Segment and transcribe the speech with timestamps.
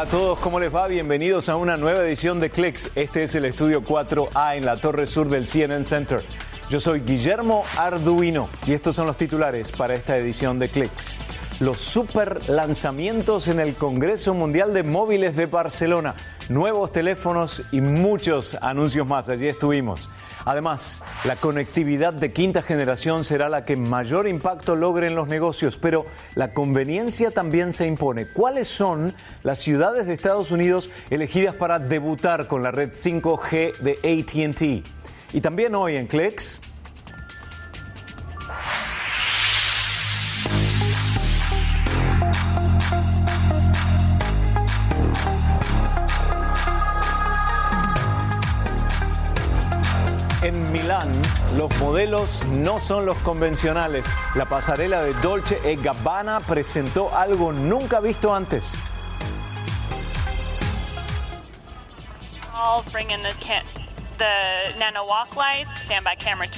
[0.00, 0.86] Hola a todos, ¿cómo les va?
[0.86, 2.92] Bienvenidos a una nueva edición de Clicks.
[2.94, 6.24] Este es el estudio 4A en la torre sur del CNN Center.
[6.70, 11.18] Yo soy Guillermo Arduino y estos son los titulares para esta edición de Clicks.
[11.60, 16.14] Los super lanzamientos en el Congreso Mundial de Móviles de Barcelona,
[16.48, 19.28] nuevos teléfonos y muchos anuncios más.
[19.28, 20.08] Allí estuvimos.
[20.46, 25.76] Además, la conectividad de quinta generación será la que mayor impacto logre en los negocios,
[25.76, 28.24] pero la conveniencia también se impone.
[28.24, 33.92] ¿Cuáles son las ciudades de Estados Unidos elegidas para debutar con la red 5G de
[33.98, 35.34] ATT?
[35.34, 36.58] Y también hoy en Clicks.
[51.60, 54.06] Los modelos no son los convencionales.
[54.34, 58.72] La pasarela de Dolce e Gabbana presentó algo nunca visto antes.
[62.90, 63.34] Bring in the,
[64.78, 65.86] Nano Walk lights,
[66.18, 66.48] camera.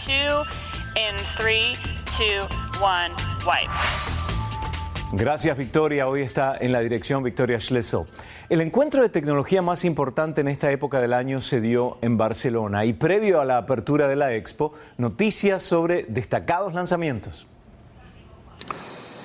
[5.15, 8.07] Gracias Victoria, hoy está en la dirección Victoria Schleso.
[8.49, 12.87] El encuentro de tecnología más importante en esta época del año se dio en Barcelona
[12.87, 17.47] y previo a la apertura de la expo, noticias sobre destacados lanzamientos.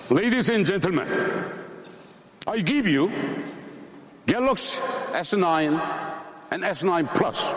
[0.09, 1.07] Ladies and gentlemen,
[2.53, 3.09] I give you
[4.25, 4.81] Galaxy
[5.13, 5.81] S9
[6.51, 7.55] and S9 Plus.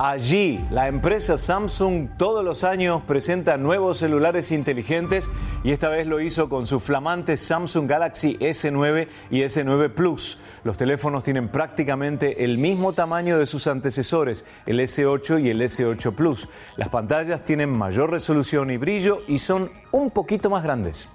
[0.00, 5.28] Allí, la empresa Samsung todos los años presenta nuevos celulares inteligentes
[5.64, 10.38] y esta vez lo hizo con su flamante Samsung Galaxy S9 y S9 Plus.
[10.62, 16.14] Los teléfonos tienen prácticamente el mismo tamaño de sus antecesores, el S8 y el S8
[16.14, 16.48] Plus.
[16.76, 21.08] Las pantallas tienen mayor resolución y brillo y son un poquito más grandes.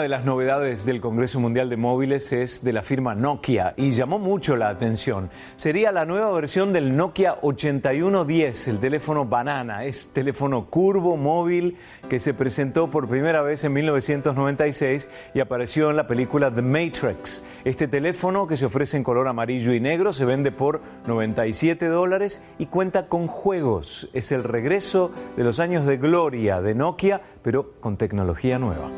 [0.00, 3.90] Una de las novedades del Congreso Mundial de Móviles es de la firma Nokia y
[3.90, 5.28] llamó mucho la atención.
[5.56, 9.84] Sería la nueva versión del Nokia 8110, el teléfono banana.
[9.84, 11.76] Es teléfono curvo móvil
[12.08, 17.44] que se presentó por primera vez en 1996 y apareció en la película The Matrix.
[17.66, 22.42] Este teléfono, que se ofrece en color amarillo y negro, se vende por 97 dólares
[22.58, 24.08] y cuenta con juegos.
[24.14, 28.88] Es el regreso de los años de gloria de Nokia, pero con tecnología nueva.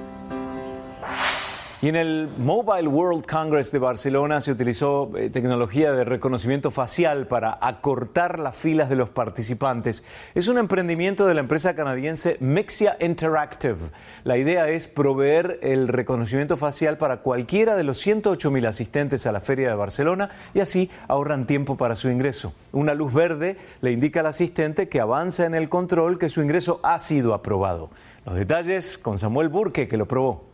[1.83, 7.27] Y en el Mobile World Congress de Barcelona se utilizó eh, tecnología de reconocimiento facial
[7.27, 10.05] para acortar las filas de los participantes.
[10.37, 13.91] Es un emprendimiento de la empresa canadiense Mexia Interactive.
[14.23, 19.33] La idea es proveer el reconocimiento facial para cualquiera de los 108 mil asistentes a
[19.33, 22.55] la Feria de Barcelona y así ahorran tiempo para su ingreso.
[22.71, 26.79] Una luz verde le indica al asistente que avanza en el control que su ingreso
[26.85, 27.91] ha sido aprobado.
[28.25, 30.45] Los detalles con Samuel Burke, que lo probó.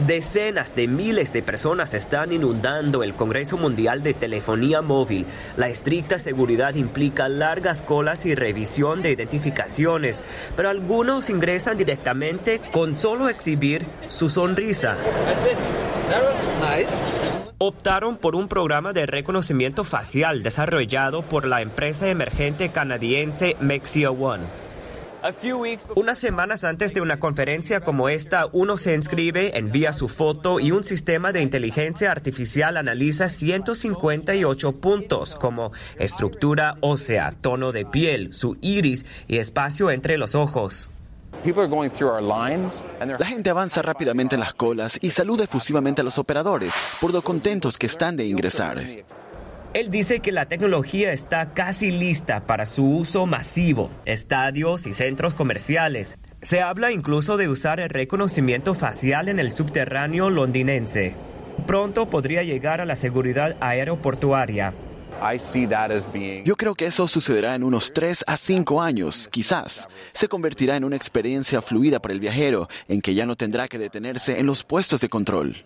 [0.00, 5.24] Decenas de miles de personas están inundando el Congreso Mundial de Telefonía Móvil.
[5.56, 10.20] La estricta seguridad implica largas colas y revisión de identificaciones,
[10.56, 14.96] pero algunos ingresan directamente con solo exhibir su sonrisa.
[17.58, 24.63] Optaron por un programa de reconocimiento facial desarrollado por la empresa emergente canadiense Mexia One.
[25.94, 30.70] Unas semanas antes de una conferencia como esta, uno se inscribe, envía su foto y
[30.70, 38.58] un sistema de inteligencia artificial analiza 158 puntos como estructura ósea, tono de piel, su
[38.60, 40.90] iris y espacio entre los ojos.
[43.18, 47.22] La gente avanza rápidamente en las colas y saluda efusivamente a los operadores por lo
[47.22, 48.78] contentos que están de ingresar.
[49.74, 55.34] Él dice que la tecnología está casi lista para su uso masivo, estadios y centros
[55.34, 56.16] comerciales.
[56.42, 61.16] Se habla incluso de usar el reconocimiento facial en el subterráneo londinense.
[61.66, 64.74] Pronto podría llegar a la seguridad aeroportuaria.
[66.44, 69.88] Yo creo que eso sucederá en unos 3 a 5 años, quizás.
[70.12, 73.78] Se convertirá en una experiencia fluida para el viajero, en que ya no tendrá que
[73.78, 75.64] detenerse en los puestos de control.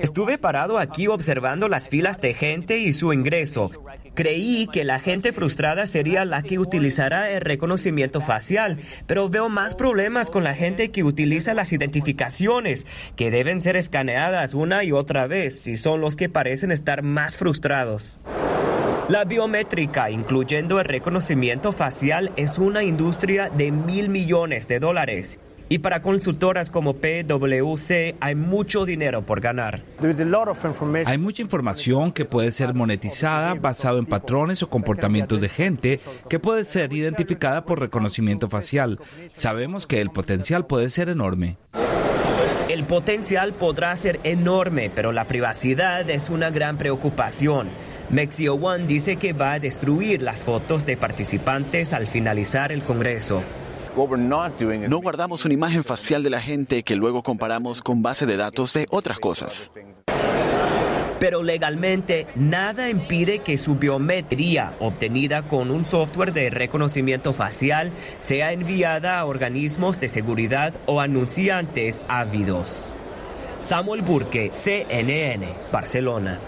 [0.00, 3.70] Estuve parado aquí observando las filas de gente y su ingreso.
[4.16, 9.74] Creí que la gente frustrada sería la que utilizará el reconocimiento facial, pero veo más
[9.74, 15.26] problemas con la gente que utiliza las identificaciones, que deben ser escaneadas una y otra
[15.26, 18.18] vez si son los que parecen estar más frustrados.
[19.10, 25.40] La biométrica, incluyendo el reconocimiento facial, es una industria de mil millones de dólares.
[25.68, 29.82] Y para consultoras como PwC hay mucho dinero por ganar.
[31.06, 36.38] Hay mucha información que puede ser monetizada basado en patrones o comportamientos de gente que
[36.38, 39.00] puede ser identificada por reconocimiento facial.
[39.32, 41.58] Sabemos que el potencial puede ser enorme.
[42.68, 47.68] El potencial podrá ser enorme, pero la privacidad es una gran preocupación.
[48.10, 53.42] Mexio One dice que va a destruir las fotos de participantes al finalizar el Congreso.
[53.96, 58.74] No guardamos una imagen facial de la gente que luego comparamos con base de datos
[58.74, 59.72] de otras cosas.
[61.18, 67.90] Pero legalmente nada impide que su biometría obtenida con un software de reconocimiento facial
[68.20, 72.92] sea enviada a organismos de seguridad o anunciantes ávidos.
[73.60, 76.38] Samuel Burke, CNN, Barcelona.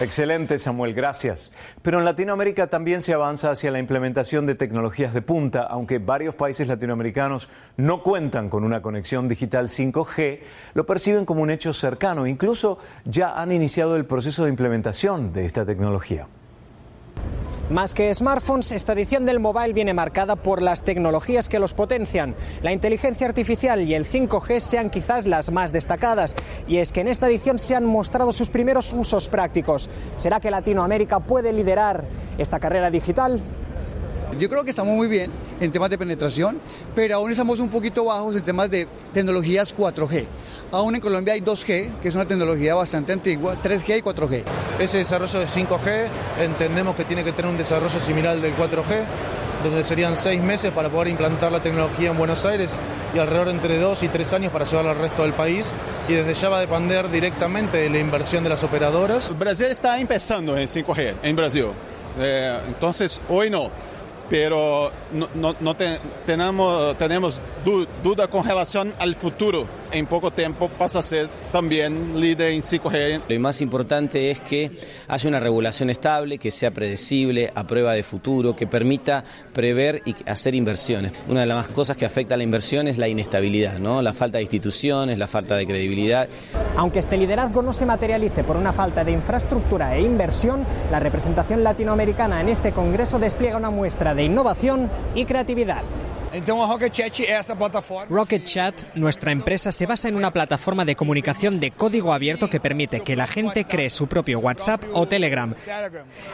[0.00, 1.50] Excelente, Samuel, gracias.
[1.82, 6.34] Pero en Latinoamérica también se avanza hacia la implementación de tecnologías de punta, aunque varios
[6.34, 10.40] países latinoamericanos no cuentan con una conexión digital 5G,
[10.74, 12.26] lo perciben como un hecho cercano.
[12.26, 16.26] Incluso ya han iniciado el proceso de implementación de esta tecnología.
[17.70, 22.34] Más que smartphones, esta edición del mobile viene marcada por las tecnologías que los potencian.
[22.62, 26.34] La inteligencia artificial y el 5G sean quizás las más destacadas.
[26.66, 29.88] Y es que en esta edición se han mostrado sus primeros usos prácticos.
[30.18, 32.04] ¿Será que Latinoamérica puede liderar
[32.36, 33.40] esta carrera digital?
[34.38, 35.30] Yo creo que estamos muy bien
[35.60, 36.58] en temas de penetración,
[36.94, 40.26] pero aún estamos un poquito bajos en temas de tecnologías 4G.
[40.72, 44.42] Aún en Colombia hay 2G, que es una tecnología bastante antigua, 3G y 4G.
[44.78, 46.06] Ese desarrollo de 5G
[46.40, 49.04] entendemos que tiene que tener un desarrollo similar al del 4G,
[49.62, 52.78] donde serían seis meses para poder implantar la tecnología en Buenos Aires
[53.14, 55.74] y alrededor entre dos y tres años para llevarla al resto del país.
[56.08, 59.38] Y desde ya va a depender directamente de la inversión de las operadoras.
[59.38, 61.66] Brasil está empezando en 5G, en Brasil.
[62.18, 63.70] Eh, entonces, hoy no
[64.32, 69.66] pero no, no, no te, tenemos, tenemos du, duda con relación al futuro.
[69.90, 73.24] En poco tiempo pasa a ser también líder en 5G.
[73.28, 74.70] Lo más importante es que
[75.06, 80.14] haya una regulación estable, que sea predecible, a prueba de futuro, que permita prever y
[80.26, 81.12] hacer inversiones.
[81.28, 84.00] Una de las cosas que afecta a la inversión es la inestabilidad, ¿no?
[84.00, 86.26] la falta de instituciones, la falta de credibilidad.
[86.78, 91.62] Aunque este liderazgo no se materialice por una falta de infraestructura e inversión, la representación
[91.62, 95.82] latinoamericana en este Congreso despliega una muestra de innovación y creatividad.
[98.08, 102.58] Rocket Chat, nuestra empresa, se basa en una plataforma de comunicación de código abierto que
[102.58, 105.54] permite que la gente cree su propio WhatsApp o Telegram.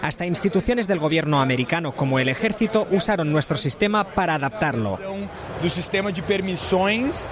[0.00, 5.00] Hasta instituciones del gobierno americano como el ejército usaron nuestro sistema para adaptarlo.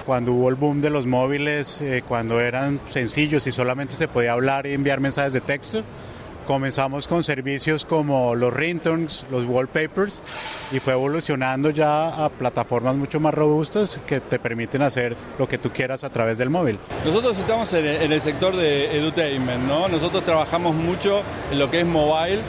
[0.05, 4.33] Cuando hubo el boom de los móviles, eh, cuando eran sencillos y solamente se podía
[4.33, 5.83] hablar y enviar mensajes de texto,
[6.47, 10.21] Comenzamos con servicios como los ringtones, los wallpapers
[10.71, 15.57] y fue evolucionando ya a plataformas mucho más robustas que te permiten hacer lo que
[15.57, 16.79] tú quieras a través del móvil.
[17.05, 19.89] Nosotros estamos en el sector de edutainment, ¿no?
[19.89, 22.39] Nosotros trabajamos mucho en lo que es mobile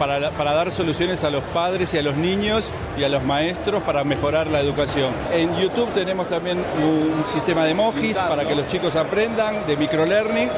[0.00, 3.82] para, para, dar soluciones a los padres y a los niños y a los maestros
[3.82, 5.12] para mejorar la educación.
[5.32, 10.50] En YouTube tenemos también un sistema de emojis para que los chicos aprendan, de microlearning.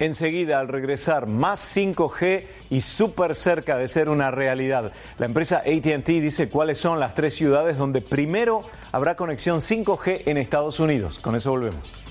[0.00, 4.92] Enseguida, al regresar, más 5G y súper cerca de ser una realidad.
[5.18, 10.36] La empresa ATT dice cuáles son las tres ciudades donde primero habrá conexión 5G en
[10.36, 11.18] Estados Unidos.
[11.18, 12.03] Con eso volvemos.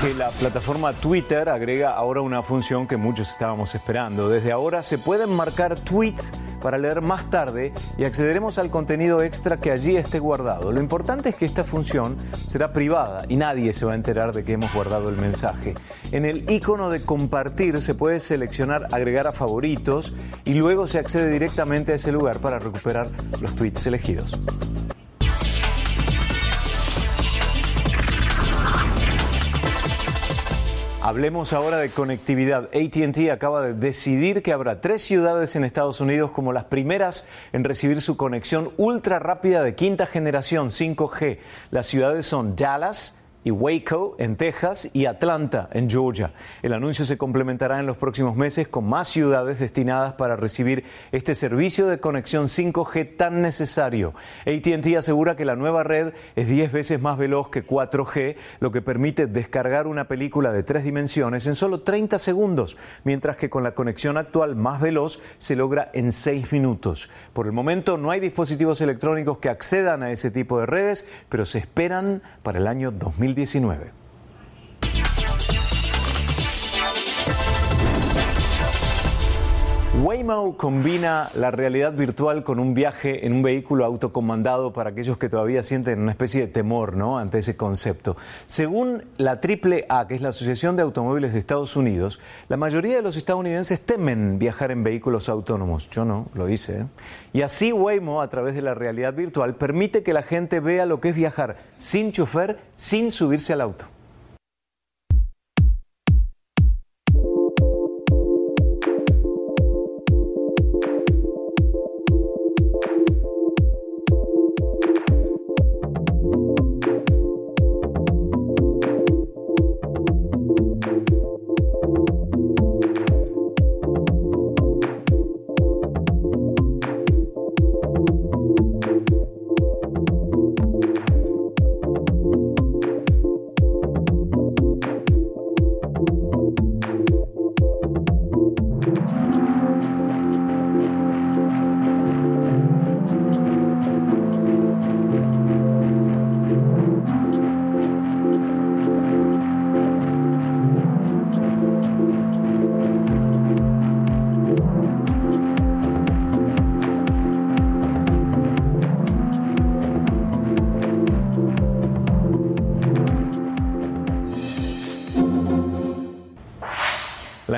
[0.00, 4.28] Que la plataforma Twitter agrega ahora una función que muchos estábamos esperando.
[4.28, 9.58] Desde ahora se pueden marcar tweets para leer más tarde y accederemos al contenido extra
[9.58, 10.72] que allí esté guardado.
[10.72, 14.44] Lo importante es que esta función será privada y nadie se va a enterar de
[14.44, 15.74] que hemos guardado el mensaje.
[16.12, 21.30] En el icono de compartir se puede seleccionar agregar a favoritos y luego se accede
[21.30, 23.08] directamente a ese lugar para recuperar
[23.40, 24.32] los tweets elegidos.
[31.06, 32.68] Hablemos ahora de conectividad.
[32.74, 37.62] ATT acaba de decidir que habrá tres ciudades en Estados Unidos como las primeras en
[37.62, 41.38] recibir su conexión ultra rápida de quinta generación 5G.
[41.70, 46.32] Las ciudades son Dallas, y Waco en Texas y Atlanta en Georgia.
[46.64, 51.36] El anuncio se complementará en los próximos meses con más ciudades destinadas para recibir este
[51.36, 54.14] servicio de conexión 5G tan necesario.
[54.46, 58.82] ATT asegura que la nueva red es 10 veces más veloz que 4G, lo que
[58.82, 63.76] permite descargar una película de tres dimensiones en solo 30 segundos, mientras que con la
[63.76, 67.10] conexión actual más veloz se logra en 6 minutos.
[67.32, 71.46] Por el momento no hay dispositivos electrónicos que accedan a ese tipo de redes, pero
[71.46, 73.35] se esperan para el año 2020.
[73.36, 74.05] 2019.
[79.94, 85.30] Waymo combina la realidad virtual con un viaje en un vehículo autocomandado para aquellos que
[85.30, 87.18] todavía sienten una especie de temor ¿no?
[87.18, 88.16] ante ese concepto.
[88.46, 93.02] Según la AAA, que es la Asociación de Automóviles de Estados Unidos, la mayoría de
[93.02, 95.88] los estadounidenses temen viajar en vehículos autónomos.
[95.90, 96.80] Yo no, lo hice.
[96.80, 96.86] ¿eh?
[97.32, 101.00] Y así Waymo, a través de la realidad virtual, permite que la gente vea lo
[101.00, 103.86] que es viajar sin chofer, sin subirse al auto.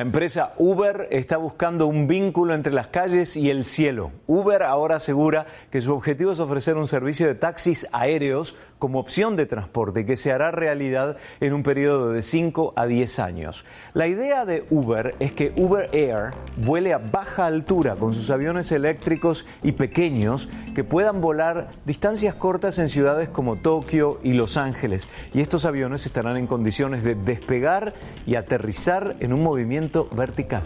[0.09, 4.11] Empresa Uber está buscando un vínculo entre las calles y el cielo.
[4.27, 9.37] Uber ahora asegura que su objetivo es ofrecer un servicio de taxis aéreos como opción
[9.37, 13.65] de transporte que se hará realidad en un periodo de 5 a 10 años.
[13.95, 18.73] La idea de Uber es que Uber Air vuele a baja altura con sus aviones
[18.73, 25.09] eléctricos y pequeños que puedan volar distancias cortas en ciudades como Tokio y Los Ángeles.
[25.35, 27.95] Y estos aviones estarán en condiciones de despegar
[28.27, 30.63] y aterrizar en un movimiento vertical.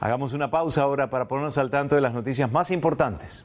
[0.00, 3.44] Hagamos una pausa ahora para ponernos al tanto de las noticias más importantes.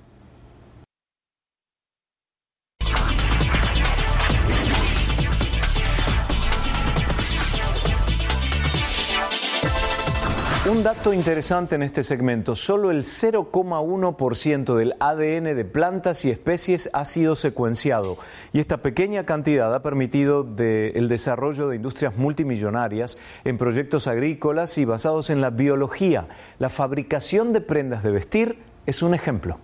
[10.72, 16.89] Un dato interesante en este segmento, solo el 0,1% del ADN de plantas y especies
[16.93, 18.17] ha sido secuenciado
[18.53, 24.86] y esta pequeña cantidad ha permitido el desarrollo de industrias multimillonarias en proyectos agrícolas y
[24.86, 26.27] basados en la biología.
[26.60, 29.58] La fabricación de prendas de vestir es un ejemplo.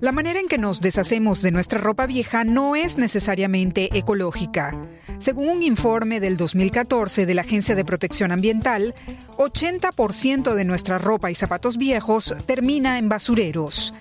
[0.00, 4.76] La manera en que nos deshacemos de nuestra ropa vieja no es necesariamente ecológica.
[5.18, 8.94] Según un informe del 2014 de la Agencia de Protección Ambiental,
[9.38, 13.92] 80% de nuestra ropa y zapatos viejos termina en basureros.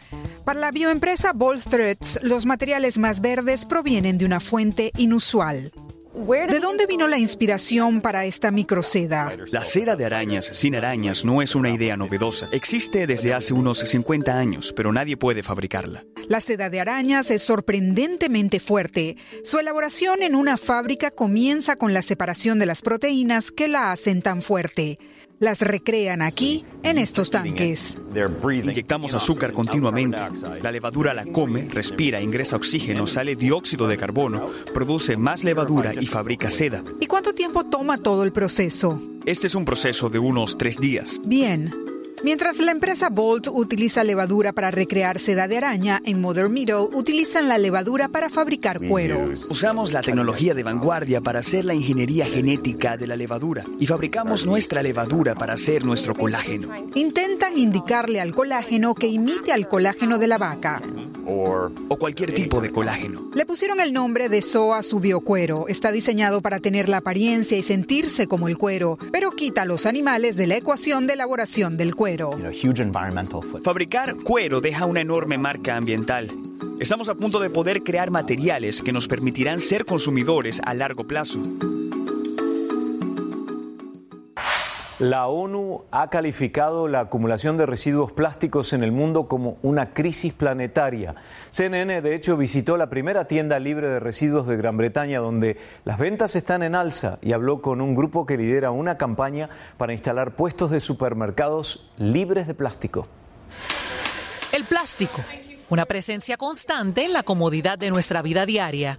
[0.45, 5.71] Para la bioempresa Bold Threads, los materiales más verdes provienen de una fuente inusual.
[6.17, 9.37] ¿De dónde vino la inspiración para esta microseda?
[9.51, 12.49] La seda de arañas sin arañas no es una idea novedosa.
[12.51, 16.03] Existe desde hace unos 50 años, pero nadie puede fabricarla.
[16.27, 19.15] La seda de arañas es sorprendentemente fuerte.
[19.43, 24.23] Su elaboración en una fábrica comienza con la separación de las proteínas que la hacen
[24.23, 24.97] tan fuerte
[25.39, 27.97] las recrean aquí en estos tanques.
[28.43, 30.21] Inyectamos azúcar continuamente.
[30.61, 36.05] La levadura la come, respira, ingresa oxígeno, sale dióxido de carbono, produce más levadura y
[36.05, 36.83] fabrica seda.
[36.99, 39.01] ¿Y cuánto tiempo toma todo el proceso?
[39.25, 41.19] Este es un proceso de unos tres días.
[41.25, 41.73] Bien.
[42.23, 47.47] Mientras la empresa Bolt utiliza levadura para recrear seda de araña, en Mother Meadow utilizan
[47.47, 49.23] la levadura para fabricar cuero.
[49.49, 54.47] Usamos la tecnología de vanguardia para hacer la ingeniería genética de la levadura y fabricamos
[54.47, 56.69] nuestra levadura para hacer nuestro colágeno.
[56.95, 60.81] Intentan indicarle al colágeno que imite al colágeno de la vaca.
[61.29, 63.29] O cualquier tipo de colágeno.
[63.35, 65.67] Le pusieron el nombre de SOA su biocuero.
[65.67, 69.85] Está diseñado para tener la apariencia y sentirse como el cuero, pero quita a los
[69.85, 72.07] animales de la ecuación de elaboración del cuero.
[73.63, 76.31] Fabricar cuero deja una enorme marca ambiental.
[76.79, 81.39] Estamos a punto de poder crear materiales que nos permitirán ser consumidores a largo plazo.
[84.99, 90.33] La ONU ha calificado la acumulación de residuos plásticos en el mundo como una crisis
[90.33, 91.13] planetaria.
[91.51, 95.99] CNN, de hecho, visitó la primera tienda libre de residuos de Gran Bretaña, donde las
[95.99, 100.31] ventas están en alza, y habló con un grupo que lidera una campaña para instalar
[100.31, 103.07] puestos de supermercados libres de plástico.
[104.51, 105.21] El plástico,
[105.69, 108.97] una presencia constante en la comodidad de nuestra vida diaria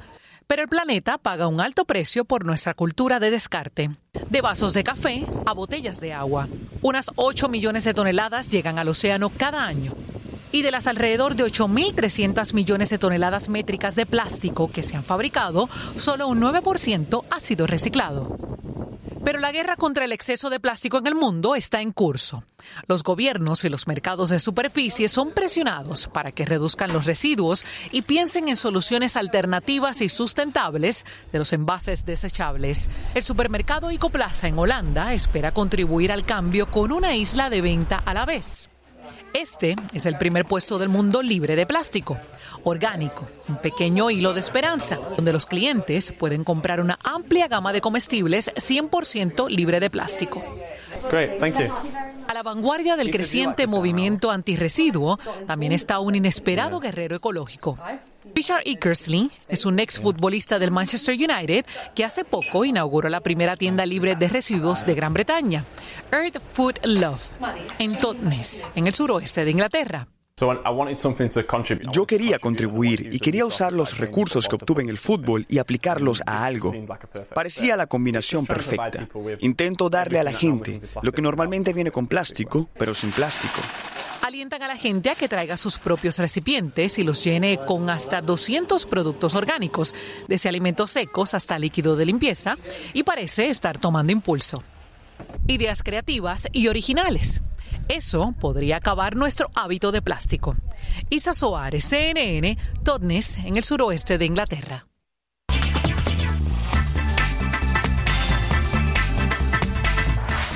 [0.49, 3.91] pero el planeta paga un alto precio por nuestra cultura de descarte.
[4.31, 6.49] De vasos de café a botellas de agua.
[6.81, 9.93] Unas 8 millones de toneladas llegan al océano cada año.
[10.51, 15.05] Y de las alrededor de 8.300 millones de toneladas métricas de plástico que se han
[15.05, 18.58] fabricado, solo un 9% ha sido reciclado.
[19.29, 22.45] Pero la guerra contra el exceso de plástico en el mundo está en curso.
[22.87, 28.01] Los gobiernos y los mercados de superficie son presionados para que reduzcan los residuos y
[28.01, 32.89] piensen en soluciones alternativas y sustentables de los envases desechables.
[33.15, 38.15] El supermercado Ecoplaza en Holanda espera contribuir al cambio con una isla de venta a
[38.15, 38.71] la vez.
[39.35, 42.19] Este es el primer puesto del mundo libre de plástico,
[42.65, 47.81] orgánico, un pequeño hilo de esperanza, donde los clientes pueden comprar una amplia gama de
[47.81, 50.43] comestibles 100% libre de plástico.
[52.27, 57.79] A la vanguardia del creciente movimiento antirresiduo también está un inesperado guerrero ecológico.
[58.35, 63.85] Richard Eckersley es un exfutbolista del Manchester United que hace poco inauguró la primera tienda
[63.87, 65.65] libre de residuos de Gran Bretaña,
[66.13, 67.33] Earth Food Love,
[67.79, 70.09] en Totnes, en el suroeste de Inglaterra.
[71.93, 76.23] Yo quería contribuir y quería usar los recursos que obtuve en el fútbol y aplicarlos
[76.27, 76.73] a algo.
[77.35, 79.09] Parecía la combinación perfecta.
[79.41, 83.61] Intento darle a la gente lo que normalmente viene con plástico, pero sin plástico.
[84.29, 88.21] Alientan a la gente a que traiga sus propios recipientes y los llene con hasta
[88.21, 89.95] 200 productos orgánicos,
[90.27, 92.59] desde alimentos secos hasta líquido de limpieza,
[92.93, 94.63] y parece estar tomando impulso.
[95.47, 97.41] Ideas creativas y originales.
[97.89, 100.57] Eso podría acabar nuestro hábito de plástico.
[101.09, 104.85] Isa Soares, CNN, Totnes, en el suroeste de Inglaterra.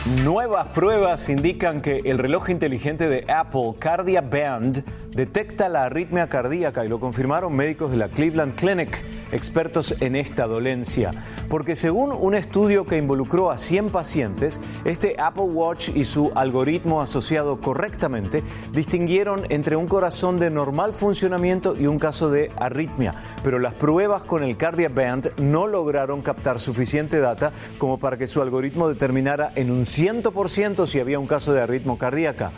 [0.05, 4.83] Nuevas pruebas indican que el reloj inteligente de Apple, Cardia Band,
[5.15, 10.47] detecta la arritmia cardíaca y lo confirmaron médicos de la Cleveland Clinic, expertos en esta
[10.47, 11.11] dolencia.
[11.49, 17.03] Porque según un estudio que involucró a 100 pacientes, este Apple Watch y su algoritmo
[17.03, 23.13] asociado correctamente distinguieron entre un corazón de normal funcionamiento y un caso de arritmia.
[23.45, 28.27] Pero las pruebas con el Cardia Band no lograron captar suficiente data como para que
[28.27, 32.53] su algoritmo determinara en un 100% si había un caso de arritmo cardíaca.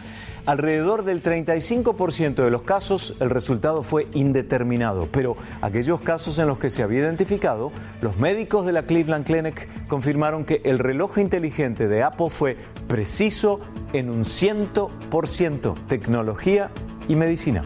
[0.46, 6.58] Alrededor del 35% de los casos el resultado fue indeterminado, pero aquellos casos en los
[6.58, 11.88] que se había identificado, los médicos de la Cleveland Clinic confirmaron que el reloj inteligente
[11.88, 13.60] de Apple fue preciso
[13.94, 16.70] en un 100% tecnología
[17.08, 17.64] y medicina.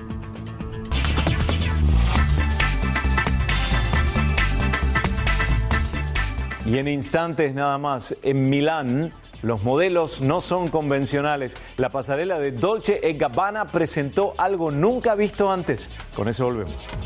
[6.64, 9.10] Y en instantes nada más, en Milán,
[9.42, 11.56] los modelos no son convencionales.
[11.76, 15.88] La pasarela de Dolce Gabbana presentó algo nunca visto antes.
[16.14, 16.97] Con eso volvemos.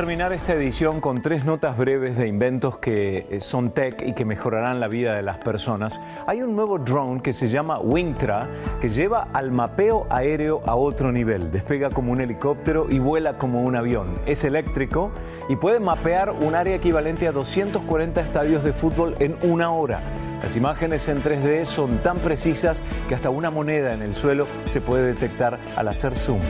[0.00, 4.24] Terminar esta edición con tres notas breves de inventos que eh, son tech y que
[4.24, 6.00] mejorarán la vida de las personas.
[6.26, 8.48] Hay un nuevo drone que se llama Wingtra
[8.80, 11.52] que lleva al mapeo aéreo a otro nivel.
[11.52, 14.18] Despega como un helicóptero y vuela como un avión.
[14.24, 15.12] Es eléctrico
[15.50, 20.00] y puede mapear un área equivalente a 240 estadios de fútbol en una hora.
[20.42, 24.80] Las imágenes en 3D son tan precisas que hasta una moneda en el suelo se
[24.80, 26.40] puede detectar al hacer zoom.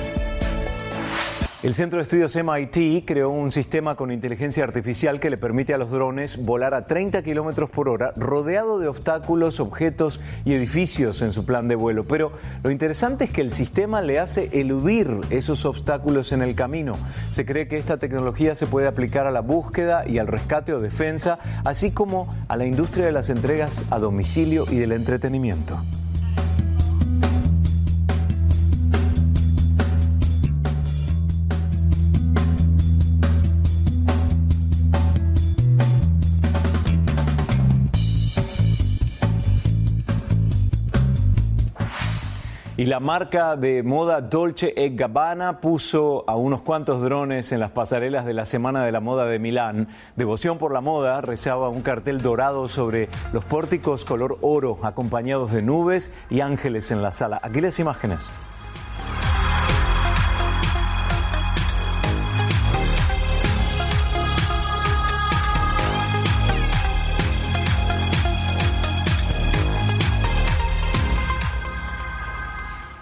[1.63, 5.79] El Centro de Estudios MIT creó un sistema con inteligencia artificial que le permite a
[5.79, 11.33] los drones volar a 30 kilómetros por hora, rodeado de obstáculos, objetos y edificios en
[11.33, 12.05] su plan de vuelo.
[12.05, 16.97] Pero lo interesante es que el sistema le hace eludir esos obstáculos en el camino.
[17.31, 20.81] Se cree que esta tecnología se puede aplicar a la búsqueda y al rescate o
[20.81, 25.79] defensa, así como a la industria de las entregas a domicilio y del entretenimiento.
[42.81, 48.25] Y la marca de moda Dolce Gabbana puso a unos cuantos drones en las pasarelas
[48.25, 49.89] de la Semana de la Moda de Milán.
[50.17, 55.61] Devoción por la moda rezaba un cartel dorado sobre los pórticos color oro, acompañados de
[55.61, 57.39] nubes y ángeles en la sala.
[57.43, 58.19] Aquí las imágenes.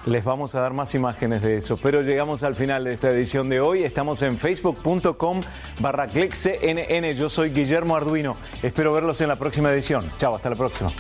[0.08, 3.50] Les vamos a dar más imágenes de eso, pero llegamos al final de esta edición
[3.50, 3.84] de hoy.
[3.84, 5.40] Estamos en facebook.com
[5.80, 6.06] barra.
[6.06, 8.38] Yo soy Guillermo Arduino.
[8.62, 10.06] Espero verlos en la próxima edición.
[10.18, 10.90] Chao, hasta la próxima.